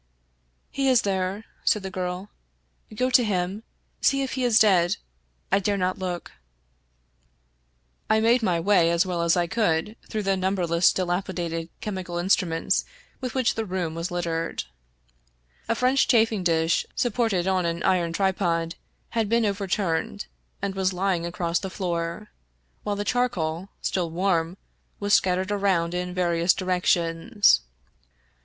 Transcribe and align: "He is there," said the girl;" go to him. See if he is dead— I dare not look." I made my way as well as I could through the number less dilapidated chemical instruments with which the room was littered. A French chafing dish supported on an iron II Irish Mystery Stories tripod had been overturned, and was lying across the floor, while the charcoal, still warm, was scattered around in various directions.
"He 0.71 0.89
is 0.89 1.03
there," 1.03 1.45
said 1.63 1.83
the 1.83 1.91
girl;" 1.91 2.31
go 2.95 3.11
to 3.11 3.23
him. 3.23 3.61
See 4.01 4.23
if 4.23 4.31
he 4.33 4.43
is 4.43 4.57
dead— 4.57 4.97
I 5.51 5.59
dare 5.59 5.77
not 5.77 5.99
look." 5.99 6.31
I 8.09 8.19
made 8.19 8.41
my 8.41 8.59
way 8.59 8.89
as 8.89 9.05
well 9.05 9.21
as 9.21 9.37
I 9.37 9.45
could 9.45 9.95
through 10.09 10.23
the 10.23 10.35
number 10.35 10.65
less 10.65 10.91
dilapidated 10.91 11.69
chemical 11.81 12.17
instruments 12.17 12.83
with 13.19 13.35
which 13.35 13.53
the 13.53 13.63
room 13.63 13.93
was 13.93 14.09
littered. 14.09 14.63
A 15.69 15.75
French 15.75 16.07
chafing 16.07 16.43
dish 16.43 16.83
supported 16.95 17.47
on 17.47 17.67
an 17.67 17.83
iron 17.83 18.05
II 18.05 18.05
Irish 18.05 18.07
Mystery 18.07 18.15
Stories 18.15 18.37
tripod 18.39 18.75
had 19.09 19.29
been 19.29 19.45
overturned, 19.45 20.25
and 20.63 20.73
was 20.73 20.93
lying 20.93 21.27
across 21.27 21.59
the 21.59 21.69
floor, 21.69 22.31
while 22.81 22.95
the 22.95 23.05
charcoal, 23.05 23.69
still 23.83 24.09
warm, 24.09 24.57
was 24.99 25.13
scattered 25.13 25.51
around 25.51 25.93
in 25.93 26.15
various 26.15 26.55
directions. 26.55 27.61